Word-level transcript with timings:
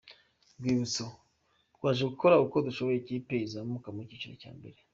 Rwibutso: 0.59 1.05
Twaje 1.75 2.03
gukora 2.11 2.35
uko 2.45 2.57
dushoboye 2.65 2.97
ikipe 2.99 3.33
izamuka 3.45 3.87
mu 3.95 3.99
cyiciro 4.07 4.35
cya 4.43 4.51
mbere. 4.57 4.77